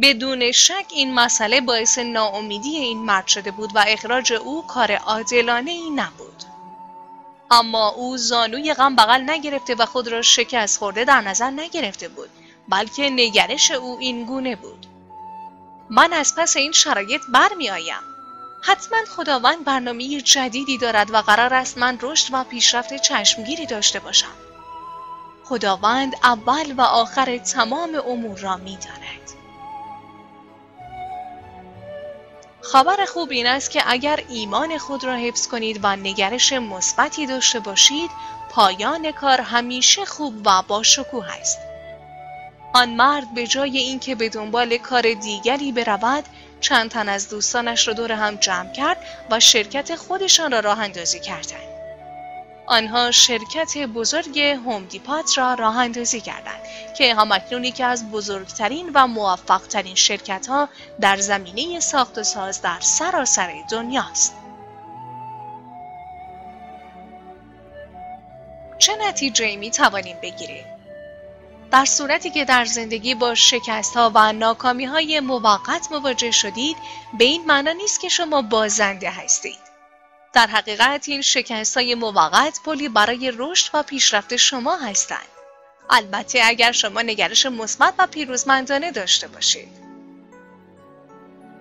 بدون 0.02 0.52
شک 0.52 0.86
این 0.92 1.14
مسئله 1.14 1.62
باعث 1.62 1.98
ناامیدی 1.98 2.78
این 2.78 3.06
مرد 3.06 3.28
شده 3.28 3.52
بود 3.52 3.76
و 3.76 3.84
اخراج 3.88 4.34
او 4.34 4.68
کار 4.68 4.92
عادلانه 4.92 5.72
ای 5.72 5.90
نبود. 5.90 6.33
اما 7.54 7.90
او 7.90 8.18
زانوی 8.18 8.74
غم 8.74 8.96
بغل 8.96 9.30
نگرفته 9.30 9.76
و 9.76 9.86
خود 9.86 10.08
را 10.08 10.22
شکست 10.22 10.80
خورده 10.80 11.06
در 11.06 11.22
نظر 11.22 11.50
نگرفته 11.50 12.08
بود 12.08 12.30
بلکه 12.70 13.10
نگرش 13.10 13.72
او 13.72 13.98
این 14.00 14.26
گونه 14.26 14.56
بود. 14.56 14.86
من 15.90 16.14
از 16.14 16.36
پس 16.38 16.58
این 16.58 16.72
شرایط 16.72 17.22
برمی 17.34 17.70
آیم 17.70 18.04
حتما 18.62 18.98
خداوند 19.16 19.66
برنامه 19.66 20.22
جدیدی 20.22 20.78
دارد 20.78 21.12
و 21.12 21.22
قرار 21.22 21.54
است 21.54 21.78
من 21.78 21.98
رشد 22.02 22.30
و 22.34 22.44
پیشرفت 22.44 22.96
چشمگیری 22.96 23.66
داشته 23.66 24.00
باشم. 24.00 24.36
خداوند 25.44 26.14
اول 26.24 26.74
و 26.78 26.82
آخر 26.82 27.38
تمام 27.38 28.02
امور 28.08 28.40
را 28.40 28.58
می. 28.58 28.78
خبر 32.64 33.06
خوب 33.06 33.32
این 33.32 33.48
است 33.48 33.72
که 33.72 33.84
اگر 33.86 34.20
ایمان 34.30 34.78
خود 34.78 35.04
را 35.04 35.16
حفظ 35.16 35.48
کنید 35.48 35.80
و 35.84 35.96
نگرش 35.96 36.54
مثبتی 36.54 37.26
داشته 37.26 37.60
باشید 37.60 38.12
پایان 38.50 39.12
کار 39.12 39.42
همیشه 39.42 40.06
خوب 40.06 40.34
و 40.46 40.62
با 40.68 40.84
شکوه 40.84 41.26
است. 41.40 41.60
آن 42.74 42.90
مرد 42.90 43.34
به 43.34 43.48
جای 43.48 43.78
اینکه 43.78 44.16
به 44.16 44.30
دنبال 44.30 44.78
کار 44.78 45.14
دیگری 45.14 45.72
برود 45.72 46.24
چند 46.62 46.92
تن 46.92 47.10
از 47.10 47.30
دوستانش 47.30 47.88
را 47.88 47.94
دور 47.94 48.12
هم 48.12 48.36
جمع 48.36 48.72
کرد 48.72 48.98
و 49.30 49.40
شرکت 49.40 49.96
خودشان 49.96 50.52
را 50.52 50.60
راه 50.60 50.80
اندازی 50.80 51.20
کردند. 51.20 51.73
آنها 52.68 53.12
شرکت 53.12 53.78
بزرگ 53.78 54.40
هوم 54.40 54.86
دیپات 54.86 55.38
را 55.38 55.54
راه 55.54 55.78
اندازی 55.78 56.22
کردند 56.22 56.62
که 56.98 57.16
همکنون 57.16 57.64
یکی 57.64 57.84
از 57.84 58.12
بزرگترین 58.12 58.92
و 58.94 59.08
موفقترین 59.08 59.96
شرکت 59.96 60.48
ها 60.48 60.70
در 61.02 61.18
زمینه 61.18 61.80
ساخت 61.80 62.18
و 62.18 62.24
ساز 62.24 62.62
در 62.62 62.80
سراسر 62.80 63.54
دنیاست. 63.72 64.36
چه 68.80 68.96
نتیجه 68.96 69.56
می 69.56 69.72
توانیم 69.72 70.18
بگیریم؟ 70.22 70.66
در 71.72 71.86
صورتی 71.86 72.30
که 72.30 72.46
در 72.46 72.66
زندگی 72.66 73.16
با 73.16 73.36
شکست 73.36 73.96
ها 73.96 74.12
و 74.16 74.34
ناکامی 74.34 74.86
های 74.86 75.20
موقت 75.20 75.88
مواجه 75.92 76.32
شدید 76.32 76.78
به 77.18 77.26
این 77.26 77.46
معنا 77.46 77.72
نیست 77.72 78.02
که 78.02 78.10
شما 78.10 78.42
بازنده 78.42 79.10
هستید. 79.10 79.63
در 80.34 80.48
حقیقت 80.48 81.10
این 81.10 81.22
شکست 81.22 81.78
های 81.78 81.96
موقت 81.96 82.60
پلی 82.66 82.90
برای 82.90 83.32
رشد 83.36 83.70
و 83.74 83.84
پیشرفت 83.84 84.36
شما 84.36 84.76
هستند. 84.76 85.28
البته 85.90 86.42
اگر 86.44 86.72
شما 86.72 87.02
نگرش 87.02 87.46
مثبت 87.46 87.94
و 88.00 88.08
پیروزمندانه 88.08 88.92
داشته 88.92 89.28
باشید. 89.28 89.68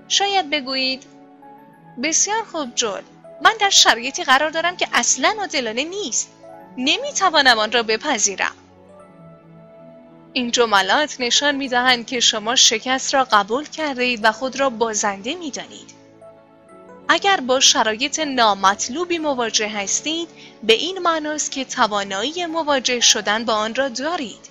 شاید 0.09 0.51
بگویید 0.51 1.03
بسیار 2.03 2.45
خوب 2.45 2.75
جل 2.75 3.03
من 3.43 3.55
در 3.61 3.71
شرایطی 3.71 4.25
قرار 4.25 4.51
دارم 4.51 4.77
که 4.77 4.89
اصلا 4.93 5.35
عادلانه 5.39 5.85
نیست. 5.85 6.29
نمی‌توانم 6.77 7.59
آن 7.59 7.73
را 7.73 7.83
بپذیرم. 7.83 8.57
این 10.33 10.51
جملات 10.51 11.17
نشان 11.21 11.55
می 11.55 11.69
دهند 11.69 12.07
که 12.07 12.21
شما 12.21 12.57
شکست 12.57 13.15
را 13.15 13.25
قبول 13.25 13.69
کرده 13.69 14.03
اید 14.03 14.21
و 14.23 14.33
خود 14.33 14.61
را 14.61 14.71
بازنده 14.71 15.35
می 15.35 15.51
دانید. 15.51 16.02
اگر 17.13 17.41
با 17.41 17.61
شرایط 17.61 18.19
نامطلوبی 18.19 19.19
مواجه 19.19 19.69
هستید 19.69 20.29
به 20.63 20.73
این 20.73 20.99
معناست 20.99 21.51
که 21.51 21.65
توانایی 21.65 22.47
مواجه 22.47 23.01
شدن 23.01 23.45
با 23.45 23.55
آن 23.55 23.75
را 23.75 23.89
دارید. 23.89 24.49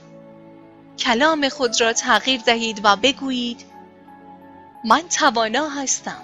کلام 0.99 1.49
خود 1.49 1.81
را 1.81 1.93
تغییر 1.93 2.41
دهید 2.41 2.81
و 2.83 2.95
بگویید 2.95 3.65
من 4.85 5.01
توانا 5.01 5.69
هستم. 5.69 6.21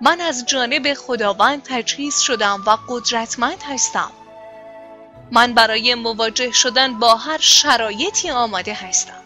من 0.00 0.20
از 0.20 0.46
جانب 0.46 0.94
خداوند 0.94 1.62
تجهیز 1.62 2.18
شدم 2.18 2.62
و 2.66 2.76
قدرتمند 2.88 3.62
هستم. 3.62 4.10
من 5.30 5.54
برای 5.54 5.94
مواجه 5.94 6.52
شدن 6.52 6.98
با 6.98 7.14
هر 7.14 7.38
شرایطی 7.40 8.30
آماده 8.30 8.74
هستم. 8.74 9.22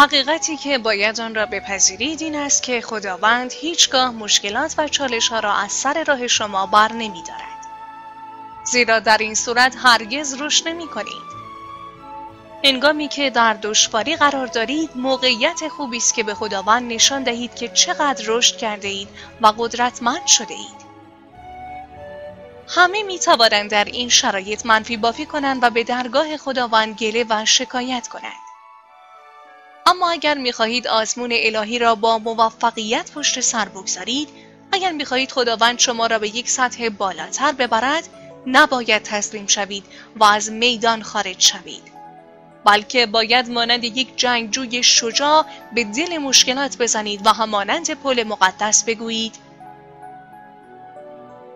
حقیقتی 0.00 0.56
که 0.56 0.78
باید 0.78 1.20
آن 1.20 1.34
را 1.34 1.46
بپذیرید 1.46 2.22
این 2.22 2.36
است 2.36 2.62
که 2.62 2.80
خداوند 2.80 3.52
هیچگاه 3.52 4.10
مشکلات 4.10 4.74
و 4.78 4.88
چالش 4.88 5.28
ها 5.28 5.40
را 5.40 5.52
از 5.52 5.72
سر 5.72 6.04
راه 6.04 6.26
شما 6.26 6.66
بر 6.66 6.92
نمی 6.92 7.22
دارد. 7.22 7.66
زیرا 8.64 9.00
در 9.00 9.18
این 9.18 9.34
صورت 9.34 9.76
هرگز 9.78 10.40
رشد 10.40 10.68
نمی 10.68 10.86
کنید. 10.86 11.28
هنگامی 12.64 13.08
که 13.08 13.30
در 13.30 13.54
دشواری 13.54 14.16
قرار 14.16 14.46
دارید 14.46 14.90
موقعیت 14.94 15.68
خوبی 15.68 15.96
است 15.96 16.14
که 16.14 16.22
به 16.22 16.34
خداوند 16.34 16.92
نشان 16.92 17.22
دهید 17.22 17.54
که 17.54 17.68
چقدر 17.68 18.24
رشد 18.26 18.56
کرده 18.56 18.88
اید 18.88 19.08
و 19.40 19.52
قدرتمند 19.58 20.26
شده 20.26 20.54
اید. 20.54 20.88
همه 22.68 23.02
می 23.02 23.18
توانند 23.18 23.70
در 23.70 23.84
این 23.84 24.08
شرایط 24.08 24.66
منفی 24.66 24.96
بافی 24.96 25.26
کنند 25.26 25.62
و 25.62 25.70
به 25.70 25.84
درگاه 25.84 26.36
خداوند 26.36 26.96
گله 26.96 27.26
و 27.28 27.44
شکایت 27.44 28.08
کنند. 28.08 28.47
اما 29.88 30.10
اگر 30.10 30.38
می 30.38 30.52
خواهید 30.52 30.86
آزمون 30.86 31.30
الهی 31.32 31.78
را 31.78 31.94
با 31.94 32.18
موفقیت 32.18 33.12
پشت 33.12 33.40
سر 33.40 33.68
بگذارید، 33.68 34.28
اگر 34.72 34.92
می 34.92 35.04
خواهید 35.04 35.32
خداوند 35.32 35.78
شما 35.78 36.06
را 36.06 36.18
به 36.18 36.36
یک 36.36 36.50
سطح 36.50 36.88
بالاتر 36.88 37.52
ببرد، 37.52 38.08
نباید 38.46 39.02
تسلیم 39.02 39.46
شوید 39.46 39.84
و 40.16 40.24
از 40.24 40.52
میدان 40.52 41.02
خارج 41.02 41.40
شوید. 41.40 41.82
بلکه 42.64 43.06
باید 43.06 43.50
مانند 43.50 43.84
یک 43.84 44.16
جنگجوی 44.16 44.82
شجاع 44.82 45.44
به 45.74 45.84
دل 45.84 46.18
مشکلات 46.18 46.78
بزنید 46.78 47.26
و 47.26 47.32
همانند 47.32 47.90
پل 47.90 48.24
مقدس 48.24 48.84
بگویید. 48.84 49.34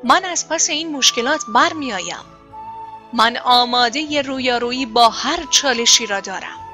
من 0.04 0.24
از 0.24 0.48
پس 0.48 0.70
این 0.70 0.92
مشکلات 0.96 1.40
برمیآیم. 1.54 2.24
من 3.12 3.36
آماده 3.36 4.22
رویارویی 4.22 4.86
با 4.86 5.08
هر 5.08 5.46
چالشی 5.50 6.06
را 6.06 6.20
دارم. 6.20 6.71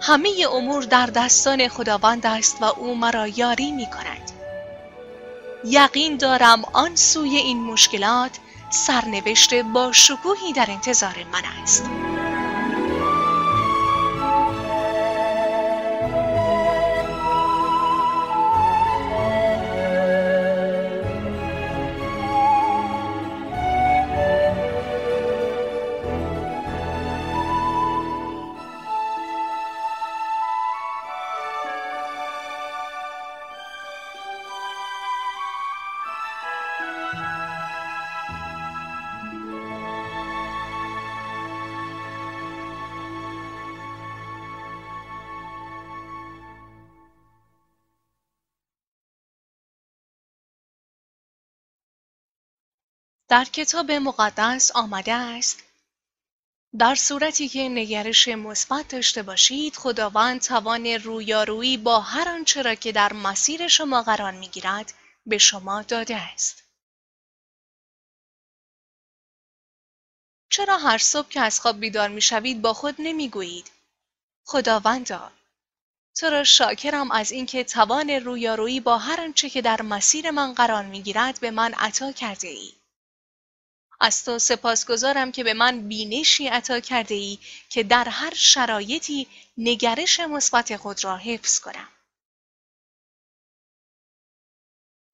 همه 0.00 0.30
امور 0.52 0.82
در 0.82 1.06
دستان 1.06 1.68
خداوند 1.68 2.26
است 2.26 2.56
و 2.62 2.64
او 2.64 2.94
مرا 2.94 3.28
یاری 3.28 3.72
می 3.72 3.86
کند 3.86 4.30
یقین 5.64 6.16
دارم 6.16 6.62
آن 6.72 6.96
سوی 6.96 7.36
این 7.36 7.60
مشکلات 7.60 8.38
سرنوشت 8.70 9.54
با 9.54 9.92
شکوهی 9.92 10.52
در 10.52 10.66
انتظار 10.70 11.26
من 11.32 11.42
است. 11.62 11.90
در 53.28 53.44
کتاب 53.44 53.90
مقدس 53.90 54.70
آمده 54.76 55.12
است. 55.12 55.62
در 56.78 56.94
صورتی 56.94 57.48
که 57.48 57.68
نگرش 57.68 58.28
مثبت 58.28 58.88
داشته 58.88 59.22
باشید 59.22 59.76
خداوند 59.76 60.40
توان 60.40 60.86
رویارویی 60.86 61.76
با 61.76 62.00
هر 62.00 62.28
آنچه 62.28 62.62
را 62.62 62.74
که 62.74 62.92
در 62.92 63.12
مسیر 63.12 63.68
شما 63.68 64.02
قرار 64.02 64.32
می‌گیرد 64.32 64.94
به 65.26 65.38
شما 65.38 65.82
داده 65.82 66.16
است. 66.16 66.62
چرا 70.50 70.78
هر 70.78 70.98
صبح 70.98 71.28
که 71.28 71.40
از 71.40 71.60
خواب 71.60 71.80
بیدار 71.80 72.08
می‌شوید 72.08 72.62
با 72.62 72.74
خود 72.74 72.94
نمی‌گویید؟ 72.98 73.70
خداوندا 74.44 75.32
تو 76.16 76.26
را 76.26 76.44
شاکرم 76.44 77.10
از 77.10 77.32
اینکه 77.32 77.64
توان 77.64 78.10
رویارویی 78.10 78.80
با 78.80 78.98
هر 78.98 79.20
آنچه 79.20 79.50
که 79.50 79.62
در 79.62 79.82
مسیر 79.82 80.30
من 80.30 80.54
قرار 80.54 80.84
می‌گیرد 80.84 81.40
به 81.40 81.50
من 81.50 81.74
عطا 81.74 82.12
کرده 82.12 82.48
ای. 82.48 82.77
از 84.00 84.24
تو 84.24 84.38
سپاسگزارم 84.38 85.32
که 85.32 85.44
به 85.44 85.54
من 85.54 85.88
بینشی 85.88 86.48
عطا 86.48 86.80
کرده 86.80 87.14
ای 87.14 87.38
که 87.68 87.82
در 87.82 88.08
هر 88.08 88.34
شرایطی 88.34 89.26
نگرش 89.58 90.20
مثبت 90.20 90.76
خود 90.76 91.04
را 91.04 91.16
حفظ 91.16 91.60
کنم. 91.60 91.88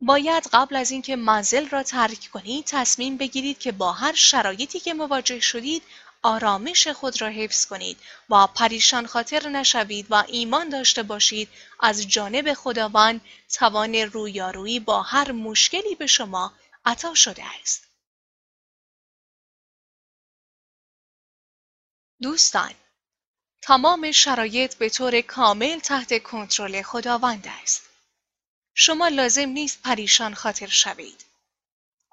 باید 0.01 0.49
قبل 0.53 0.77
از 0.77 0.91
اینکه 0.91 1.17
منزل 1.17 1.69
را 1.69 1.83
ترک 1.83 2.29
کنید 2.33 2.65
تصمیم 2.65 3.17
بگیرید 3.17 3.59
که 3.59 3.73
با 3.73 3.93
هر 3.93 4.13
شرایطی 4.15 4.81
که 4.81 4.95
مواجه 4.95 5.41
شدید 5.41 5.83
آرامش 6.23 6.89
خود 6.89 7.21
را 7.23 7.29
حفظ 7.29 7.67
کنید 7.67 7.99
و 8.31 8.47
پریشان 8.47 9.07
خاطر 9.07 9.49
نشوید 9.49 10.07
و 10.11 10.25
ایمان 10.29 10.69
داشته 10.69 11.03
باشید 11.03 11.49
از 11.81 12.09
جانب 12.09 12.55
خداوند 12.55 13.21
توان 13.55 13.95
رویارویی 13.95 14.81
با 14.81 15.03
هر 15.03 15.33
مشکلی 15.33 15.95
به 15.95 16.07
شما 16.07 16.53
عطا 16.85 17.15
شده 17.15 17.45
است. 17.61 17.94
دوستان 22.23 22.75
تمام 23.63 24.13
شرایط 24.13 24.75
به 24.75 24.89
طور 24.89 25.21
کامل 25.21 25.79
تحت 25.79 26.23
کنترل 26.23 26.83
خداوند 26.83 27.47
است. 27.63 27.83
شما 28.75 29.09
لازم 29.09 29.49
نیست 29.49 29.83
پریشان 29.83 30.35
خاطر 30.35 30.67
شوید. 30.67 31.25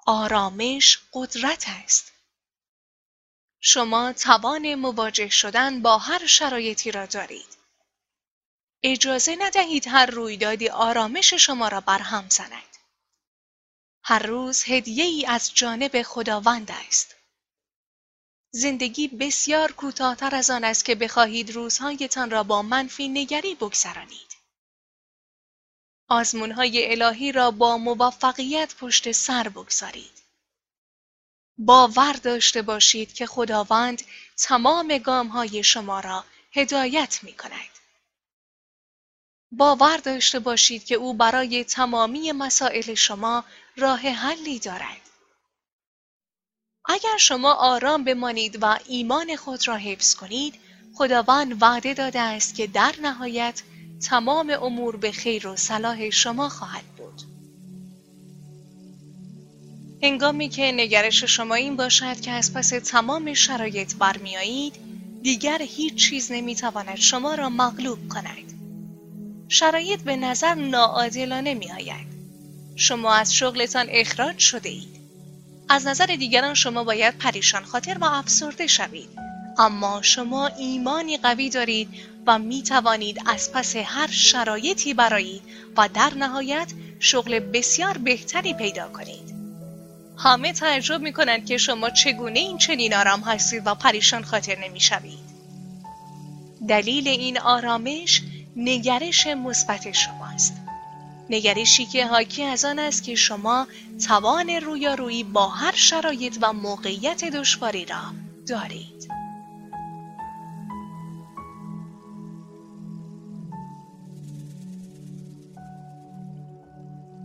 آرامش 0.06 0.98
قدرت 1.12 1.64
است. 1.68 2.12
شما 3.60 4.12
توان 4.12 4.74
مواجه 4.74 5.28
شدن 5.28 5.82
با 5.82 5.98
هر 5.98 6.26
شرایطی 6.26 6.90
را 6.90 7.06
دارید. 7.06 7.56
اجازه 8.82 9.36
ندهید 9.38 9.88
هر 9.88 10.06
رویدادی 10.06 10.68
آرامش 10.68 11.34
شما 11.34 11.68
را 11.68 11.80
برهم 11.80 12.28
زند. 12.28 12.76
هر 14.04 14.22
روز 14.22 14.64
هدیه 14.66 15.04
ای 15.04 15.26
از 15.26 15.54
جانب 15.54 16.02
خداوند 16.02 16.70
است. 16.70 17.14
زندگی 18.54 19.08
بسیار 19.08 19.72
کوتاهتر 19.72 20.34
از 20.34 20.50
آن 20.50 20.64
است 20.64 20.84
که 20.84 20.94
بخواهید 20.94 21.50
روزهایتان 21.50 22.30
را 22.30 22.42
با 22.42 22.62
منفی 22.62 23.08
نگری 23.08 23.54
بگذرانید. 23.54 24.36
آزمونهای 26.08 26.92
الهی 26.92 27.32
را 27.32 27.50
با 27.50 27.78
موفقیت 27.78 28.74
پشت 28.74 29.12
سر 29.12 29.48
بگذارید. 29.48 30.22
باور 31.58 32.12
داشته 32.12 32.62
باشید 32.62 33.12
که 33.12 33.26
خداوند 33.26 34.02
تمام 34.36 34.98
گامهای 34.98 35.64
شما 35.64 36.00
را 36.00 36.24
هدایت 36.52 37.20
می 37.22 37.32
کند. 37.32 37.72
باور 39.52 39.96
داشته 39.96 40.38
باشید 40.38 40.84
که 40.84 40.94
او 40.94 41.14
برای 41.14 41.64
تمامی 41.64 42.32
مسائل 42.32 42.94
شما 42.94 43.44
راه 43.76 44.00
حلی 44.00 44.58
دارد. 44.58 45.01
اگر 46.84 47.16
شما 47.18 47.52
آرام 47.52 48.04
بمانید 48.04 48.58
و 48.62 48.78
ایمان 48.88 49.36
خود 49.36 49.68
را 49.68 49.76
حفظ 49.76 50.14
کنید 50.14 50.54
خداوند 50.94 51.62
وعده 51.62 51.94
داده 51.94 52.20
است 52.20 52.54
که 52.54 52.66
در 52.66 52.94
نهایت 53.02 53.62
تمام 54.08 54.50
امور 54.62 54.96
به 54.96 55.12
خیر 55.12 55.46
و 55.46 55.56
صلاح 55.56 56.10
شما 56.10 56.48
خواهد 56.48 56.84
بود. 56.96 57.22
هنگامی 60.02 60.48
که 60.48 60.72
نگرش 60.72 61.24
شما 61.24 61.54
این 61.54 61.76
باشد 61.76 62.20
که 62.20 62.30
از 62.30 62.54
پس 62.54 62.68
تمام 62.68 63.34
شرایط 63.34 63.94
برمیایید 63.94 64.74
دیگر 65.22 65.62
هیچ 65.62 65.94
چیز 65.94 66.32
نمی‌تواند 66.32 66.96
شما 66.96 67.34
را 67.34 67.48
مغلوب 67.48 68.08
کند. 68.08 68.52
شرایط 69.48 70.00
به 70.00 70.16
نظر 70.16 70.54
ناعادلانه 70.54 71.54
می 71.54 71.72
آید. 71.72 72.06
شما 72.76 73.14
از 73.14 73.34
شغلتان 73.34 73.86
اخراج 73.90 74.38
شده 74.38 74.68
اید. 74.68 75.01
از 75.68 75.86
نظر 75.86 76.06
دیگران 76.06 76.54
شما 76.54 76.84
باید 76.84 77.18
پریشان 77.18 77.64
خاطر 77.64 77.98
و 77.98 78.04
افسرده 78.04 78.66
شوید. 78.66 79.08
اما 79.58 80.02
شما 80.02 80.46
ایمانی 80.46 81.16
قوی 81.16 81.50
دارید 81.50 81.88
و 82.26 82.38
می 82.38 82.62
توانید 82.62 83.20
از 83.26 83.52
پس 83.52 83.76
هر 83.76 84.10
شرایطی 84.10 84.94
برایید 84.94 85.42
و 85.76 85.88
در 85.94 86.12
نهایت 86.16 86.72
شغل 87.00 87.38
بسیار 87.38 87.98
بهتری 87.98 88.54
پیدا 88.54 88.88
کنید. 88.88 89.32
همه 90.18 90.52
تعجب 90.52 91.00
می 91.00 91.12
کنند 91.12 91.46
که 91.46 91.58
شما 91.58 91.90
چگونه 91.90 92.38
این 92.38 92.58
چنین 92.58 92.94
آرام 92.94 93.20
هستید 93.20 93.62
و 93.66 93.74
پریشان 93.74 94.24
خاطر 94.24 94.58
نمی 94.58 94.80
شوید 94.80 95.32
دلیل 96.68 97.08
این 97.08 97.38
آرامش 97.38 98.22
نگرش 98.56 99.26
مثبت 99.26 99.92
شماست 99.92 100.21
نگرشی 101.30 101.86
که 101.86 102.06
حاکی 102.06 102.42
از 102.42 102.64
آن 102.64 102.78
است 102.78 103.02
که 103.02 103.14
شما 103.14 103.66
توان 104.06 104.50
رویارویی 104.50 105.24
با 105.24 105.48
هر 105.48 105.72
شرایط 105.74 106.38
و 106.40 106.52
موقعیت 106.52 107.24
دشواری 107.24 107.84
را 107.84 108.02
دارید. 108.48 109.08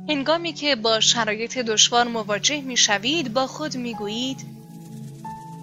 هنگامی 0.10 0.54
که 0.54 0.76
با 0.76 1.00
شرایط 1.00 1.58
دشوار 1.58 2.08
مواجه 2.08 2.62
می 2.62 2.78
شوید 2.78 3.34
با 3.34 3.48
خود 3.48 3.78
می 3.78 3.94
گویید 3.94 4.46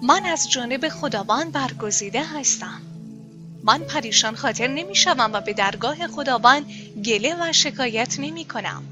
من 0.01 0.25
از 0.25 0.51
جانب 0.51 0.89
خداوند 0.89 1.51
برگزیده 1.51 2.23
هستم. 2.23 2.81
من 3.65 3.79
پریشان 3.79 4.35
خاطر 4.35 4.67
نمی 4.67 4.95
شوم 4.95 5.29
و 5.33 5.41
به 5.41 5.53
درگاه 5.53 6.07
خداوند 6.07 6.65
گله 7.05 7.35
و 7.39 7.53
شکایت 7.53 8.19
نمی 8.19 8.45
کنم. 8.45 8.83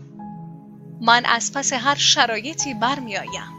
من 1.02 1.26
از 1.26 1.54
پس 1.54 1.74
هر 1.74 1.96
شرایطی 1.96 2.74
برمیآیم. 2.74 3.54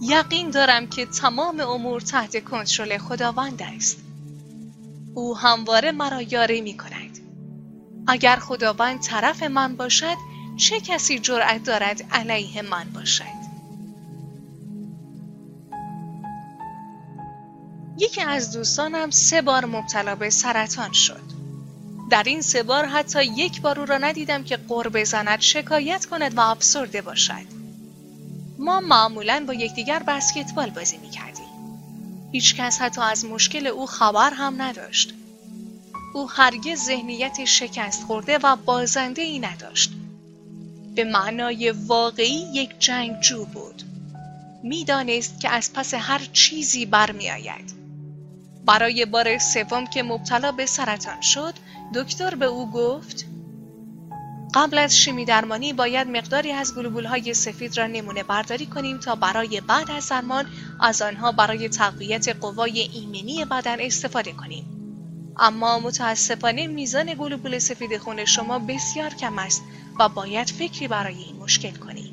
یقین 0.00 0.50
دارم 0.50 0.86
که 0.86 1.06
تمام 1.06 1.60
امور 1.60 2.00
تحت 2.00 2.44
کنترل 2.44 2.98
خداوند 2.98 3.62
است. 3.62 3.98
او 5.14 5.36
همواره 5.36 5.92
مرا 5.92 6.22
یاری 6.22 6.60
می 6.60 6.76
کند. 6.76 7.18
اگر 8.06 8.36
خداوند 8.36 9.00
طرف 9.00 9.42
من 9.42 9.76
باشد 9.76 10.16
چه 10.56 10.80
کسی 10.80 11.18
جرأت 11.18 11.62
دارد 11.64 12.02
علیه 12.12 12.62
من 12.62 12.84
باشد؟ 12.94 13.41
یکی 17.98 18.20
از 18.20 18.52
دوستانم 18.52 19.10
سه 19.10 19.42
بار 19.42 19.64
مبتلا 19.64 20.14
به 20.14 20.30
سرطان 20.30 20.92
شد. 20.92 21.32
در 22.10 22.22
این 22.22 22.42
سه 22.42 22.62
بار 22.62 22.86
حتی 22.86 23.24
یک 23.24 23.60
بار 23.60 23.80
او 23.80 23.86
را 23.86 23.98
ندیدم 23.98 24.44
که 24.44 24.56
قر 24.56 24.88
بزند 24.88 25.40
شکایت 25.40 26.06
کند 26.06 26.38
و 26.38 26.40
افسرده 26.40 27.02
باشد. 27.02 27.62
ما 28.58 28.80
معمولا 28.80 29.44
با 29.46 29.54
یکدیگر 29.54 29.98
بسکتبال 29.98 30.70
بازی 30.70 30.98
می 30.98 31.10
کردیم. 31.10 31.44
هیچ 32.32 32.56
کس 32.56 32.80
حتی 32.80 33.00
از 33.00 33.24
مشکل 33.24 33.66
او 33.66 33.86
خبر 33.86 34.30
هم 34.30 34.62
نداشت. 34.62 35.14
او 36.14 36.30
هرگز 36.30 36.78
ذهنیت 36.84 37.44
شکست 37.44 38.02
خورده 38.02 38.38
و 38.38 38.56
بازنده 38.56 39.22
ای 39.22 39.38
نداشت. 39.38 39.92
به 40.94 41.04
معنای 41.04 41.70
واقعی 41.70 42.46
یک 42.54 42.78
جنگجو 42.78 43.44
بود. 43.44 43.82
می‌دانست 44.62 45.40
که 45.40 45.48
از 45.48 45.72
پس 45.72 45.94
هر 45.94 46.28
چیزی 46.32 46.86
برمیآید. 46.86 47.81
برای 48.66 49.04
بار 49.04 49.38
سوم 49.38 49.86
که 49.86 50.02
مبتلا 50.02 50.52
به 50.52 50.66
سرطان 50.66 51.20
شد 51.20 51.54
دکتر 51.94 52.34
به 52.34 52.46
او 52.46 52.70
گفت 52.70 53.26
قبل 54.54 54.78
از 54.78 54.96
شیمی 54.96 55.24
درمانی 55.24 55.72
باید 55.72 56.08
مقداری 56.08 56.52
از 56.52 56.74
گلوبول 56.74 57.04
های 57.04 57.34
سفید 57.34 57.78
را 57.78 57.86
نمونه 57.86 58.22
برداری 58.22 58.66
کنیم 58.66 58.98
تا 58.98 59.14
برای 59.14 59.60
بعد 59.60 59.90
از 59.90 60.08
درمان 60.08 60.46
از 60.80 61.02
آنها 61.02 61.32
برای 61.32 61.68
تقویت 61.68 62.28
قوای 62.28 62.80
ایمنی 62.80 63.44
بدن 63.44 63.80
استفاده 63.80 64.32
کنیم. 64.32 64.64
اما 65.38 65.78
متاسفانه 65.78 66.66
میزان 66.66 67.14
گلوبول 67.14 67.58
سفید 67.58 67.98
خون 67.98 68.24
شما 68.24 68.58
بسیار 68.58 69.10
کم 69.14 69.38
است 69.38 69.62
و 69.98 70.08
باید 70.08 70.50
فکری 70.50 70.88
برای 70.88 71.22
این 71.22 71.36
مشکل 71.36 71.74
کنید. 71.74 72.11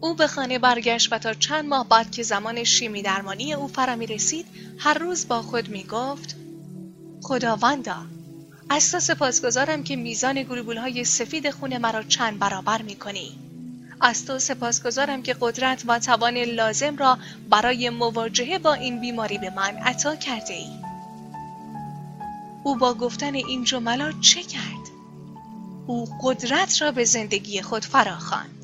او 0.00 0.14
به 0.14 0.26
خانه 0.26 0.58
برگشت 0.58 1.12
و 1.12 1.18
تا 1.18 1.34
چند 1.34 1.64
ماه 1.64 1.88
بعد 1.88 2.10
که 2.10 2.22
زمان 2.22 2.64
شیمی 2.64 3.02
درمانی 3.02 3.54
او 3.54 3.68
فرا 3.68 3.94
رسید 3.94 4.46
هر 4.78 4.94
روز 4.94 5.28
با 5.28 5.42
خود 5.42 5.68
می 5.68 5.84
گفت 5.84 6.36
خداوندا 7.22 7.96
از 8.72 8.92
تو 8.92 9.00
سپاسگزارم 9.00 9.82
که 9.82 9.96
میزان 9.96 10.42
گلوبول 10.42 10.76
های 10.76 11.04
سفید 11.04 11.50
خون 11.50 11.78
مرا 11.78 12.02
چند 12.02 12.38
برابر 12.38 12.82
می 12.82 12.96
کنی. 12.96 13.38
از 14.00 14.26
تو 14.26 14.38
سپاسگزارم 14.38 15.22
که 15.22 15.36
قدرت 15.40 15.82
و 15.86 15.98
توان 15.98 16.38
لازم 16.38 16.96
را 16.96 17.18
برای 17.50 17.90
مواجهه 17.90 18.58
با 18.58 18.74
این 18.74 19.00
بیماری 19.00 19.38
به 19.38 19.50
من 19.50 19.76
عطا 19.76 20.16
کرده 20.16 20.54
ای. 20.54 20.70
او 22.64 22.76
با 22.76 22.94
گفتن 22.94 23.34
این 23.34 23.64
جملات 23.64 24.20
چه 24.20 24.42
کرد؟ 24.42 24.90
او 25.86 26.08
قدرت 26.22 26.82
را 26.82 26.92
به 26.92 27.04
زندگی 27.04 27.62
خود 27.62 27.84
فراخواند. 27.84 28.59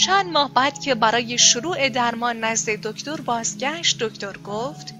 چند 0.00 0.32
ماه 0.32 0.54
بعد 0.54 0.80
که 0.80 0.94
برای 0.94 1.38
شروع 1.38 1.88
درمان 1.88 2.44
نزد 2.44 2.70
دکتر 2.70 3.16
بازگشت 3.16 3.98
دکتر 3.98 4.36
گفت 4.38 4.94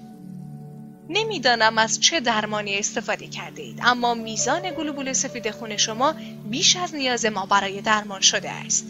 نمی‌دانم 1.09 1.77
از 1.77 1.99
چه 1.99 2.19
درمانی 2.19 2.79
استفاده 2.79 3.27
کرده 3.27 3.61
اید 3.61 3.79
اما 3.83 4.13
میزان 4.13 4.71
گلوبول 4.71 5.13
سفید 5.13 5.51
خون 5.51 5.77
شما 5.77 6.13
بیش 6.49 6.75
از 6.75 6.95
نیاز 6.95 7.25
ما 7.25 7.45
برای 7.45 7.81
درمان 7.81 8.21
شده 8.21 8.51
است. 8.51 8.85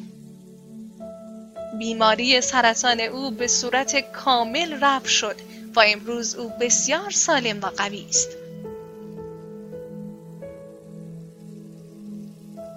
بیماری 1.79 2.41
سرطان 2.41 2.99
او 2.99 3.31
به 3.31 3.47
صورت 3.47 4.11
کامل 4.11 4.77
رفع 4.81 5.07
شد 5.07 5.35
و 5.75 5.83
امروز 5.87 6.35
او 6.35 6.51
بسیار 6.59 7.09
سالم 7.09 7.61
و 7.61 7.65
قوی 7.65 8.05
است. 8.09 8.29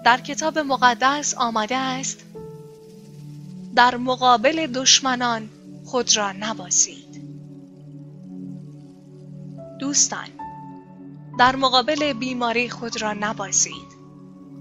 در 0.05 0.21
کتاب 0.21 0.59
مقدس 0.59 1.33
آمده 1.37 1.75
است 1.75 2.25
در 3.75 3.97
مقابل 3.97 4.67
دشمنان 4.67 5.49
خود 5.85 6.17
را 6.17 6.31
نبازید. 6.31 7.25
دوستان 9.79 10.27
در 11.39 11.55
مقابل 11.55 12.13
بیماری 12.13 12.69
خود 12.69 13.01
را 13.01 13.13
نبازید. 13.13 13.95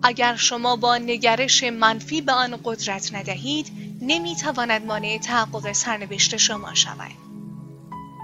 اگر 0.02 0.36
شما 0.36 0.76
با 0.76 0.98
نگرش 0.98 1.64
منفی 1.64 2.20
به 2.20 2.32
آن 2.32 2.60
قدرت 2.64 3.14
ندهید 3.14 3.72
نمی‌تواند 4.00 4.86
مانع 4.86 5.18
تحقق 5.18 5.72
سرنوشت 5.72 6.36
شما 6.36 6.74
شود. 6.74 7.10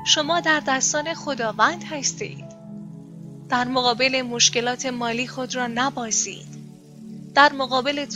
شما 0.06 0.40
در 0.40 0.62
دستان 0.66 1.14
خداوند 1.14 1.84
هستید. 1.84 2.44
در 3.48 3.64
مقابل 3.64 4.22
مشکلات 4.22 4.86
مالی 4.86 5.26
خود 5.26 5.54
را 5.54 5.66
نبازید. 5.66 6.59
در 7.34 7.52
مقابل 7.52 8.06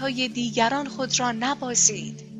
های 0.00 0.28
دیگران 0.28 0.88
خود 0.88 1.20
را 1.20 1.32
نبازید. 1.32 2.32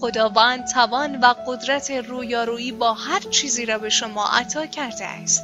خداوند 0.00 0.66
توان 0.66 1.20
و 1.20 1.34
قدرت 1.46 1.90
رویارویی 1.90 2.72
با 2.72 2.94
هر 2.94 3.20
چیزی 3.20 3.66
را 3.66 3.78
به 3.78 3.88
شما 3.88 4.28
عطا 4.28 4.66
کرده 4.66 5.04
است. 5.04 5.42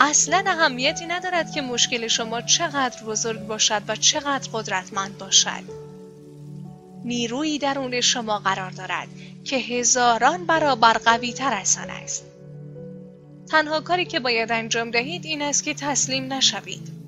اصلا 0.00 0.44
اهمیتی 0.46 1.06
ندارد 1.06 1.52
که 1.52 1.62
مشکل 1.62 2.08
شما 2.08 2.40
چقدر 2.40 3.02
بزرگ 3.04 3.46
باشد 3.46 3.82
و 3.88 3.96
چقدر 3.96 4.48
قدرتمند 4.52 5.18
باشد. 5.18 5.82
نیرویی 7.04 7.58
درون 7.58 8.00
شما 8.00 8.38
قرار 8.38 8.70
دارد 8.70 9.08
که 9.44 9.56
هزاران 9.56 10.46
برابر 10.46 10.92
قوی 10.92 11.32
تر 11.32 11.54
از 11.54 11.78
آن 11.82 11.90
است. 11.90 12.24
تنها 13.48 13.80
کاری 13.80 14.04
که 14.04 14.20
باید 14.20 14.52
انجام 14.52 14.90
دهید 14.90 15.24
این 15.24 15.42
است 15.42 15.64
که 15.64 15.74
تسلیم 15.74 16.32
نشوید. 16.32 17.01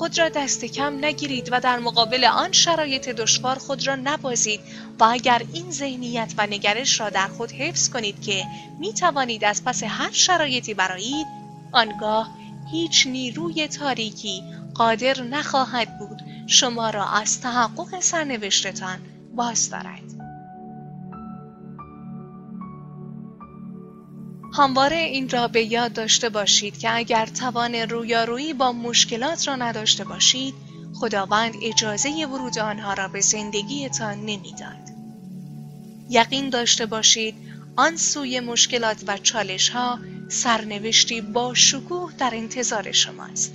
خود 0.00 0.18
را 0.18 0.28
دست 0.28 0.64
کم 0.64 1.04
نگیرید 1.04 1.48
و 1.52 1.60
در 1.60 1.78
مقابل 1.78 2.24
آن 2.24 2.52
شرایط 2.52 3.08
دشوار 3.08 3.58
خود 3.58 3.86
را 3.86 3.96
نبازید 3.96 4.60
و 5.00 5.04
اگر 5.04 5.42
این 5.52 5.70
ذهنیت 5.70 6.34
و 6.38 6.46
نگرش 6.46 7.00
را 7.00 7.10
در 7.10 7.26
خود 7.26 7.52
حفظ 7.52 7.88
کنید 7.88 8.22
که 8.22 8.44
می 8.78 8.92
توانید 8.92 9.44
از 9.44 9.64
پس 9.64 9.82
هر 9.82 10.12
شرایطی 10.12 10.74
برایید 10.74 11.26
آنگاه 11.72 12.30
هیچ 12.70 13.06
نیروی 13.06 13.68
تاریکی 13.68 14.42
قادر 14.74 15.22
نخواهد 15.22 15.98
بود 15.98 16.22
شما 16.46 16.90
را 16.90 17.08
از 17.08 17.40
تحقق 17.40 18.00
سرنوشتتان 18.00 18.98
باز 19.36 19.70
دارد. 19.70 20.19
همواره 24.52 24.96
این 24.96 25.28
را 25.28 25.48
به 25.48 25.72
یاد 25.72 25.92
داشته 25.92 26.28
باشید 26.28 26.78
که 26.78 26.96
اگر 26.96 27.26
توان 27.26 27.74
رویارویی 27.74 28.54
با 28.54 28.72
مشکلات 28.72 29.48
را 29.48 29.56
نداشته 29.56 30.04
باشید 30.04 30.54
خداوند 30.94 31.54
اجازه 31.62 32.26
ورود 32.26 32.58
آنها 32.58 32.94
را 32.94 33.08
به 33.08 33.20
زندگیتان 33.20 34.18
نمی‌داد. 34.18 34.90
یقین 36.10 36.50
داشته 36.50 36.86
باشید 36.86 37.34
آن 37.76 37.96
سوی 37.96 38.40
مشکلات 38.40 39.04
و 39.06 39.18
چالش 39.18 39.68
ها 39.68 39.98
سرنوشتی 40.28 41.20
با 41.20 41.54
شکوه 41.54 42.12
در 42.18 42.30
انتظار 42.34 42.92
شماست. 42.92 43.54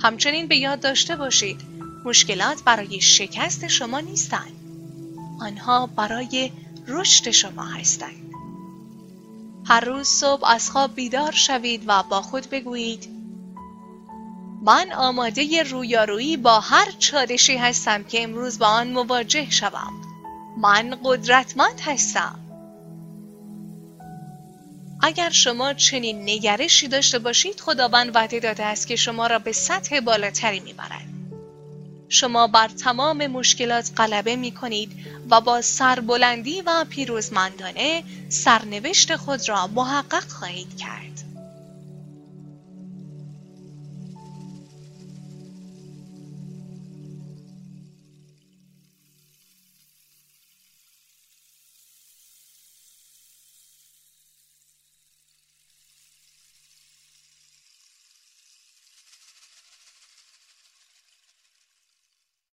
همچنین 0.00 0.48
به 0.48 0.56
یاد 0.56 0.80
داشته 0.80 1.16
باشید 1.16 1.60
مشکلات 2.04 2.62
برای 2.64 3.00
شکست 3.00 3.68
شما 3.68 4.00
نیستند. 4.00 4.52
آنها 5.40 5.86
برای 5.86 6.50
رشد 6.88 7.30
شما 7.30 7.64
هستند. 7.64 8.31
هر 9.64 9.80
روز 9.80 10.08
صبح 10.08 10.48
از 10.48 10.70
خواب 10.70 10.94
بیدار 10.94 11.32
شوید 11.32 11.84
و 11.86 12.02
با 12.02 12.22
خود 12.22 12.50
بگویید 12.50 13.08
من 14.62 14.92
آماده 14.92 15.62
رویارویی 15.62 16.36
با 16.36 16.60
هر 16.60 16.90
چالشی 16.98 17.56
هستم 17.56 18.04
که 18.04 18.22
امروز 18.22 18.58
با 18.58 18.66
آن 18.66 18.92
مواجه 18.92 19.50
شوم. 19.50 19.92
من 20.58 20.98
قدرتمند 21.04 21.80
هستم. 21.80 22.38
اگر 25.02 25.30
شما 25.30 25.74
چنین 25.74 26.22
نگرشی 26.22 26.88
داشته 26.88 27.18
باشید 27.18 27.60
خداوند 27.60 28.16
وعده 28.16 28.40
داده 28.40 28.64
است 28.64 28.86
که 28.86 28.96
شما 28.96 29.26
را 29.26 29.38
به 29.38 29.52
سطح 29.52 30.00
بالاتری 30.00 30.60
می‌برد. 30.60 31.11
شما 32.12 32.46
بر 32.46 32.68
تمام 32.68 33.26
مشکلات 33.26 33.90
غلبه 33.96 34.36
می 34.36 34.50
کنید 34.50 34.92
و 35.30 35.40
با 35.40 35.62
سربلندی 35.62 36.62
و 36.66 36.84
پیروزمندانه 36.90 38.04
سرنوشت 38.28 39.16
خود 39.16 39.48
را 39.48 39.66
محقق 39.66 40.28
خواهید 40.28 40.76
کرد. 40.78 41.31